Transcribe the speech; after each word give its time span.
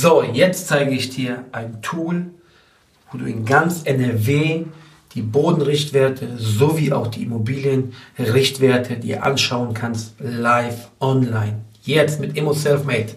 So, 0.00 0.22
jetzt 0.22 0.68
zeige 0.68 0.92
ich 0.92 1.10
dir 1.10 1.44
ein 1.50 1.82
Tool, 1.82 2.26
wo 3.10 3.18
du 3.18 3.24
in 3.24 3.44
ganz 3.44 3.82
NRW 3.82 4.62
die 5.16 5.22
Bodenrichtwerte 5.22 6.38
sowie 6.38 6.92
auch 6.92 7.08
die 7.08 7.24
Immobilienrichtwerte 7.24 8.98
dir 8.98 9.24
anschauen 9.24 9.74
kannst, 9.74 10.14
live 10.20 10.90
online. 11.00 11.62
Jetzt 11.82 12.20
mit 12.20 12.36
Immo 12.36 12.52
Selfmade. 12.52 13.16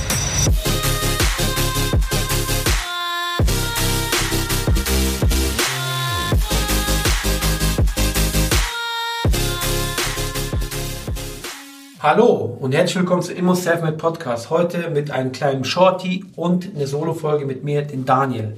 Hallo 12.03 12.57
und 12.59 12.73
herzlich 12.73 12.97
willkommen 12.97 13.21
zu 13.21 13.31
Immo 13.31 13.53
Selfmade 13.53 13.95
Podcast. 13.95 14.49
Heute 14.49 14.89
mit 14.89 15.11
einem 15.11 15.31
kleinen 15.31 15.63
Shorty 15.63 16.25
und 16.35 16.67
eine 16.73 16.87
Solo-Folge 16.87 17.45
mit 17.45 17.63
mir, 17.63 17.83
den 17.83 18.05
Daniel. 18.05 18.57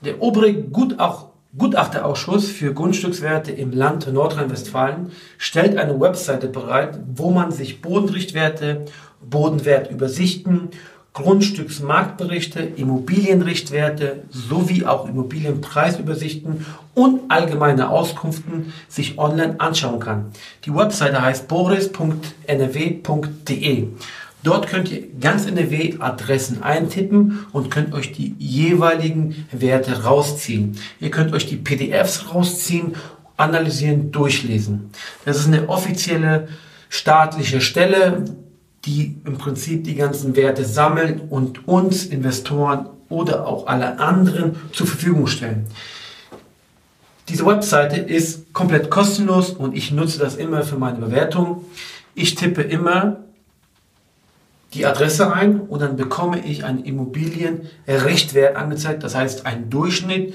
Der 0.00 0.20
obere 0.20 0.52
Gutach 0.52 1.26
Gutachterausschuss 1.56 2.48
für 2.48 2.74
Grundstückswerte 2.74 3.52
im 3.52 3.70
Land 3.70 4.12
Nordrhein-Westfalen 4.12 5.12
stellt 5.38 5.78
eine 5.78 6.00
Webseite 6.00 6.48
bereit, 6.48 6.98
wo 7.14 7.30
man 7.30 7.52
sich 7.52 7.80
Bodenrichtwerte, 7.80 8.86
Bodenwertübersichten 9.22 10.70
Grundstücksmarktberichte, 11.14 12.60
Immobilienrichtwerte 12.60 14.24
sowie 14.30 14.84
auch 14.84 15.08
Immobilienpreisübersichten 15.08 16.66
und 16.94 17.30
allgemeine 17.30 17.88
Auskünften 17.88 18.72
sich 18.88 19.16
online 19.16 19.60
anschauen 19.60 20.00
kann. 20.00 20.32
Die 20.64 20.74
Webseite 20.74 21.22
heißt 21.22 21.46
boris.nrw.de. 21.46 23.86
Dort 24.42 24.66
könnt 24.66 24.90
ihr 24.90 25.04
ganz 25.20 25.46
NRW 25.46 25.94
Adressen 26.00 26.64
eintippen 26.64 27.46
und 27.52 27.70
könnt 27.70 27.94
euch 27.94 28.10
die 28.12 28.34
jeweiligen 28.38 29.46
Werte 29.52 30.02
rausziehen. 30.02 30.76
Ihr 31.00 31.12
könnt 31.12 31.32
euch 31.32 31.46
die 31.46 31.56
PDFs 31.56 32.34
rausziehen, 32.34 32.96
analysieren, 33.36 34.10
durchlesen. 34.10 34.90
Das 35.24 35.38
ist 35.38 35.46
eine 35.46 35.68
offizielle 35.68 36.48
staatliche 36.88 37.60
Stelle, 37.60 38.24
die 38.84 39.16
im 39.24 39.38
Prinzip 39.38 39.84
die 39.84 39.94
ganzen 39.94 40.36
Werte 40.36 40.64
sammeln 40.64 41.22
und 41.30 41.66
uns 41.66 42.04
Investoren 42.04 42.88
oder 43.08 43.46
auch 43.46 43.66
alle 43.66 43.98
anderen 43.98 44.56
zur 44.72 44.86
Verfügung 44.86 45.26
stellen. 45.26 45.66
Diese 47.28 47.46
Webseite 47.46 47.96
ist 47.96 48.52
komplett 48.52 48.90
kostenlos 48.90 49.50
und 49.50 49.74
ich 49.74 49.90
nutze 49.92 50.18
das 50.18 50.36
immer 50.36 50.62
für 50.62 50.76
meine 50.76 50.98
Bewertung. 50.98 51.64
Ich 52.14 52.34
tippe 52.34 52.62
immer 52.62 53.20
die 54.74 54.84
Adresse 54.84 55.32
ein 55.32 55.60
und 55.60 55.80
dann 55.80 55.96
bekomme 55.96 56.44
ich 56.44 56.64
einen 56.64 56.84
Immobilienrichtwert 56.84 58.56
angezeigt. 58.56 59.02
Das 59.02 59.14
heißt, 59.14 59.46
ein 59.46 59.70
Durchschnitt 59.70 60.34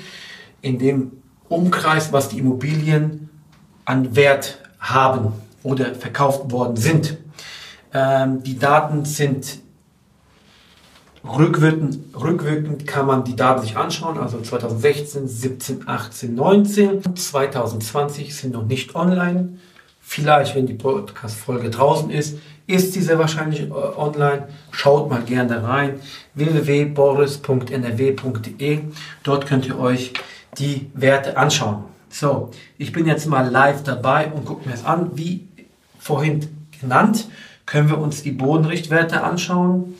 in 0.61 0.79
dem 0.79 1.11
Umkreis, 1.47 2.11
was 2.11 2.29
die 2.29 2.39
Immobilien 2.39 3.29
an 3.85 4.15
Wert 4.15 4.59
haben 4.79 5.33
oder 5.61 5.93
verkauft 5.93 6.51
worden 6.51 6.77
sind. 6.77 7.17
Ähm, 7.93 8.43
die 8.43 8.59
Daten 8.59 9.05
sind 9.05 9.59
rückwirkend, 11.23 11.99
rückwirkend 12.15 12.87
kann 12.87 13.05
man 13.05 13.23
die 13.23 13.35
Daten 13.35 13.61
sich 13.61 13.75
anschauen, 13.75 14.17
also 14.17 14.41
2016, 14.41 15.27
17, 15.27 15.87
18, 15.87 16.33
19. 16.35 17.15
2020 17.15 18.35
sind 18.35 18.53
noch 18.53 18.65
nicht 18.65 18.95
online. 18.95 19.59
Vielleicht, 20.01 20.55
wenn 20.55 20.65
die 20.65 20.73
Podcast-Folge 20.73 21.69
draußen 21.69 22.09
ist, 22.09 22.39
ist 22.65 22.93
sie 22.93 23.01
sehr 23.01 23.19
wahrscheinlich 23.19 23.61
äh, 23.61 23.71
online. 23.71 24.47
Schaut 24.71 25.09
mal 25.09 25.21
gerne 25.23 25.63
rein. 25.63 25.99
www.boris.nrw.de. 26.35 28.79
Dort 29.23 29.45
könnt 29.45 29.67
ihr 29.67 29.79
euch 29.79 30.13
die 30.57 30.89
Werte 30.93 31.37
anschauen. 31.37 31.85
So, 32.09 32.51
ich 32.77 32.91
bin 32.91 33.05
jetzt 33.05 33.27
mal 33.27 33.49
live 33.49 33.83
dabei 33.83 34.31
und 34.31 34.43
gucke 34.45 34.67
mir 34.67 34.73
es 34.73 34.83
an, 34.83 35.11
wie 35.15 35.47
vorhin 35.99 36.47
genannt 36.79 37.27
können 37.69 37.87
wir 37.87 37.99
uns 37.99 38.23
die 38.23 38.31
Bodenrichtwerte 38.31 39.21
anschauen 39.21 39.93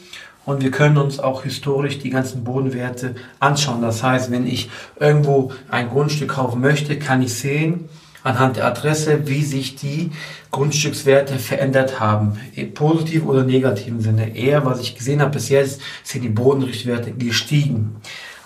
und 0.44 0.64
wir 0.64 0.72
können 0.72 0.98
uns 0.98 1.20
auch 1.20 1.44
historisch 1.44 2.00
die 2.00 2.10
ganzen 2.10 2.44
Bodenwerte 2.44 3.14
anschauen. 3.40 3.84
Das 3.84 4.02
heißt, 4.02 4.32
wenn 4.32 4.48
ich 4.48 4.72
irgendwo 5.00 5.52
ein 5.70 5.88
Grundstück 5.90 6.30
kaufen 6.30 6.62
möchte, 6.62 6.98
kann 6.98 7.22
ich 7.22 7.36
sehen, 7.36 7.88
anhand 8.24 8.58
der 8.58 8.66
Adresse, 8.66 9.28
wie 9.28 9.44
sich 9.44 9.76
die 9.76 10.10
Grundstückswerte 10.50 11.38
verändert 11.38 12.00
haben. 12.00 12.40
Positiv 12.74 13.26
oder 13.26 13.44
negativen 13.44 14.02
Sinne. 14.02 14.36
Eher, 14.36 14.66
was 14.66 14.80
ich 14.80 14.96
gesehen 14.96 15.22
habe 15.22 15.34
bis 15.34 15.50
jetzt, 15.50 15.80
sind 16.04 16.24
die 16.24 16.30
Bodenrichtwerte 16.30 17.12
gestiegen. 17.12 17.98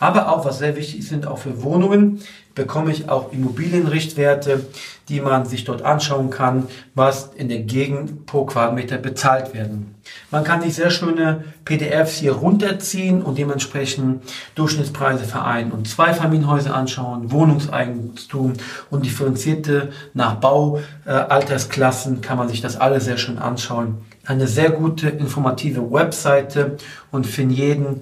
Aber 0.03 0.27
auch, 0.27 0.43
was 0.43 0.57
sehr 0.57 0.75
wichtig 0.75 0.99
ist, 0.99 1.25
auch 1.25 1.37
für 1.37 1.63
Wohnungen, 1.63 2.19
bekomme 2.55 2.91
ich 2.91 3.07
auch 3.07 3.31
Immobilienrichtwerte, 3.31 4.65
die 5.07 5.21
man 5.21 5.45
sich 5.45 5.63
dort 5.63 5.81
anschauen 5.81 6.29
kann, 6.29 6.67
was 6.93 7.29
in 7.35 7.47
der 7.47 7.59
Gegend 7.59 8.25
pro 8.25 8.43
Quadratmeter 8.43 8.97
bezahlt 8.97 9.53
werden. 9.53 9.95
Man 10.29 10.43
kann 10.43 10.61
sich 10.61 10.75
sehr 10.75 10.89
schöne 10.89 11.45
PDFs 11.63 12.17
hier 12.17 12.33
runterziehen 12.33 13.21
und 13.21 13.37
dementsprechend 13.37 14.23
Durchschnittspreise 14.55 15.23
für 15.23 15.41
Ein- 15.41 15.71
und 15.71 15.87
Zweifamilienhäuser 15.87 16.75
anschauen, 16.75 17.31
Wohnungseigentum 17.31 18.53
und 18.89 19.05
differenzierte 19.05 19.93
nach 20.13 20.35
Baualtersklassen 20.35 22.19
kann 22.19 22.37
man 22.37 22.49
sich 22.49 22.59
das 22.59 22.75
alles 22.75 23.05
sehr 23.05 23.17
schön 23.17 23.37
anschauen. 23.37 23.99
Eine 24.25 24.47
sehr 24.47 24.71
gute 24.71 25.07
informative 25.07 25.89
Webseite 25.89 26.75
und 27.09 27.25
für 27.25 27.43
jeden 27.43 28.01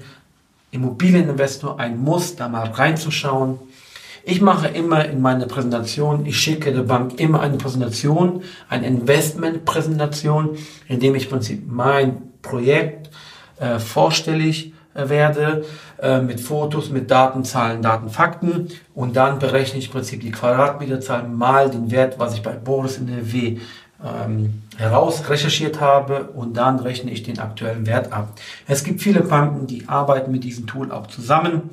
Immobilieninvestor 0.71 1.79
ein 1.79 1.99
Muss, 1.99 2.35
da 2.35 2.47
mal 2.47 2.67
reinzuschauen. 2.67 3.59
Ich 4.23 4.39
mache 4.39 4.67
immer 4.67 5.05
in 5.05 5.19
meiner 5.19 5.47
Präsentation, 5.47 6.25
ich 6.25 6.39
schicke 6.39 6.71
der 6.71 6.83
Bank 6.83 7.19
immer 7.19 7.41
eine 7.41 7.57
Präsentation, 7.57 8.43
eine 8.69 8.87
Investmentpräsentation, 8.87 10.57
in 10.87 10.99
dem 10.99 11.15
ich 11.15 11.23
im 11.23 11.29
Prinzip 11.31 11.63
mein 11.67 12.21
Projekt 12.41 13.09
äh, 13.59 13.79
vorstellig 13.79 14.73
äh, 14.93 15.09
werde, 15.09 15.65
äh, 15.99 16.21
mit 16.21 16.39
Fotos, 16.39 16.89
mit 16.91 17.09
Daten, 17.09 17.43
Zahlen, 17.43 17.81
Daten, 17.81 18.09
Fakten 18.09 18.67
und 18.93 19.15
dann 19.15 19.39
berechne 19.39 19.79
ich 19.79 19.87
im 19.87 19.91
Prinzip 19.91 20.21
die 20.21 20.31
Quadratmeterzahl 20.31 21.27
mal 21.27 21.69
den 21.69 21.89
Wert, 21.91 22.19
was 22.19 22.35
ich 22.35 22.43
bei 22.43 22.53
Boris 22.53 22.97
in 22.97 23.07
der 23.07 23.31
W 23.33 23.59
ähm, 24.03 24.63
heraus 24.77 25.29
recherchiert 25.29 25.79
habe 25.79 26.29
und 26.33 26.55
dann 26.57 26.79
rechne 26.79 27.11
ich 27.11 27.23
den 27.23 27.39
aktuellen 27.39 27.85
Wert 27.85 28.11
ab. 28.11 28.33
Es 28.67 28.83
gibt 28.83 29.01
viele 29.01 29.21
Banken, 29.21 29.67
die 29.67 29.87
arbeiten 29.87 30.31
mit 30.31 30.43
diesem 30.43 30.67
Tool 30.67 30.91
auch 30.91 31.07
zusammen. 31.07 31.69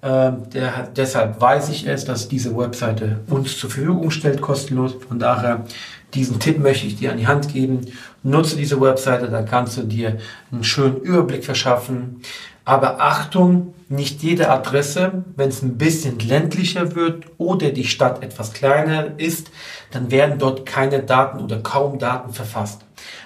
Ähm, 0.00 0.48
der 0.52 0.88
deshalb 0.94 1.40
weiß 1.40 1.70
ich 1.70 1.86
es, 1.86 2.04
dass 2.04 2.28
diese 2.28 2.56
Webseite 2.56 3.18
uns 3.28 3.58
zur 3.58 3.68
Verfügung 3.68 4.12
stellt, 4.12 4.40
kostenlos. 4.40 4.94
Von 5.08 5.18
daher, 5.18 5.64
diesen 6.14 6.40
Tipp 6.40 6.58
möchte 6.58 6.86
ich 6.86 6.96
dir 6.96 7.12
an 7.12 7.18
die 7.18 7.26
Hand 7.26 7.52
geben. 7.52 7.86
Nutze 8.22 8.56
diese 8.56 8.80
Webseite, 8.80 9.28
dann 9.28 9.46
kannst 9.46 9.76
du 9.76 9.82
dir 9.82 10.18
einen 10.50 10.64
schönen 10.64 10.96
Überblick 10.98 11.44
verschaffen. 11.44 12.22
Aber 12.64 13.00
Achtung, 13.00 13.74
nicht 13.88 14.22
jede 14.22 14.50
Adresse, 14.50 15.24
wenn 15.36 15.48
es 15.48 15.62
ein 15.62 15.78
bisschen 15.78 16.18
ländlicher 16.18 16.94
wird 16.94 17.24
oder 17.38 17.70
die 17.70 17.84
Stadt 17.84 18.22
etwas 18.22 18.52
kleiner 18.52 19.18
ist, 19.18 19.50
dann 19.90 20.10
werden 20.10 20.38
dort 20.38 20.66
keine 20.66 21.02
Daten 21.02 21.40
oder 21.42 21.60
kaum 21.60 21.98
Daten 21.98 22.32
verfasst. 22.32 22.82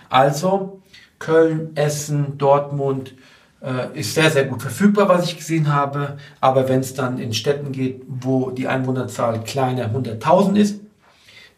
Also 0.08 0.80
Köln, 1.18 1.70
Essen, 1.74 2.38
Dortmund, 2.38 3.14
äh, 3.62 3.98
ist 3.98 4.14
sehr, 4.14 4.30
sehr 4.30 4.44
gut 4.44 4.62
verfügbar, 4.62 5.08
was 5.08 5.24
ich 5.24 5.36
gesehen 5.36 5.72
habe. 5.72 6.18
Aber 6.40 6.68
wenn 6.68 6.80
es 6.80 6.94
dann 6.94 7.18
in 7.18 7.32
Städten 7.32 7.72
geht, 7.72 8.02
wo 8.06 8.50
die 8.50 8.68
Einwohnerzahl 8.68 9.42
kleiner 9.42 9.92
100.000 9.92 10.56
ist, 10.56 10.80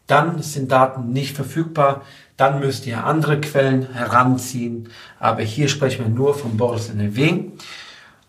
dann 0.07 0.43
sind 0.43 0.71
Daten 0.71 1.13
nicht 1.13 1.35
verfügbar. 1.35 2.03
Dann 2.37 2.61
müsst 2.61 2.87
ihr 2.87 3.05
andere 3.05 3.41
Quellen 3.41 3.93
heranziehen. 3.93 4.89
Aber 5.19 5.43
hier 5.43 5.69
sprechen 5.69 6.05
wir 6.05 6.11
nur 6.11 6.35
von 6.35 6.57
Boris 6.57 6.91
NRW. 6.91 7.45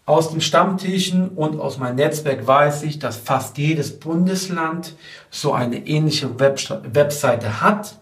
Aus 0.06 0.30
den 0.30 0.42
Stammtischen 0.42 1.30
und 1.30 1.60
aus 1.60 1.80
meinem 1.80 1.96
Netzwerk 1.96 2.46
weiß 2.46 2.84
ich, 2.84 3.00
dass 3.00 3.18
fast 3.18 3.58
jedes 3.58 4.00
Bundesland 4.00 4.94
so 5.32 5.54
eine 5.54 5.88
ähnliche 5.88 6.40
Webseite 6.40 7.62
hat. 7.62 7.96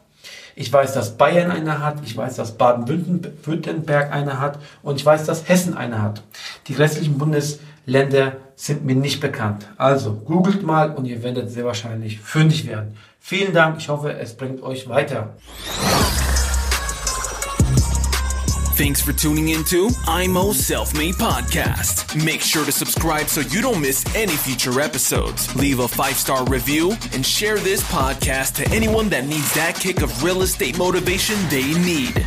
Ich 0.56 0.72
weiß, 0.72 0.94
dass 0.94 1.18
Bayern 1.18 1.50
eine 1.50 1.80
hat. 1.80 1.98
Ich 2.04 2.16
weiß, 2.16 2.36
dass 2.36 2.58
Baden-Württemberg 2.58 4.12
eine 4.12 4.40
hat. 4.40 4.60
Und 4.84 4.98
ich 4.98 5.06
weiß, 5.06 5.26
dass 5.26 5.48
Hessen 5.48 5.76
eine 5.76 6.02
hat. 6.02 6.22
Die 6.68 6.74
restlichen 6.74 7.18
Bundesländer 7.18 7.73
sind 8.56 8.86
mir 8.86 8.96
nicht 8.96 9.20
bekannt. 9.20 9.68
Also 9.78 10.14
googelt 10.14 10.64
mal 10.64 10.92
und 10.92 11.06
ihr 11.06 11.24
werdet 11.24 11.50
sehr 11.50 11.66
wahrscheinlich 11.66 12.20
fündig 12.20 12.68
werden. 12.68 12.98
Vielen 13.20 13.54
Dank. 13.54 13.78
Ich 13.78 13.90
hoffe, 13.90 14.14
es 14.18 14.36
bringt 14.36 14.62
euch 14.62 14.88
weiter. 14.90 15.36
Thanks 18.76 19.02
for 19.02 19.14
tuning 19.14 19.50
into 19.50 19.90
IMO 20.08 20.52
Self 20.52 20.94
Made 20.96 21.14
Podcast. 21.14 22.16
Make 22.26 22.42
sure 22.42 22.66
to 22.66 22.72
subscribe 22.72 23.30
so 23.30 23.42
you 23.42 23.62
don't 23.62 23.80
miss 23.80 24.04
any 24.16 24.36
future 24.36 24.82
episodes. 24.82 25.56
Leave 25.56 25.80
a 25.80 25.88
five 25.88 26.16
star 26.16 26.44
review 26.46 26.92
and 27.14 27.24
share 27.24 27.58
this 27.60 27.84
podcast 27.84 28.56
to 28.56 28.70
anyone 28.76 29.10
that 29.10 29.26
needs 29.26 29.54
that 29.54 29.76
kick 29.76 30.02
of 30.02 30.24
real 30.24 30.42
estate 30.42 30.78
motivation 30.78 31.36
they 31.50 31.74
need. 31.86 32.26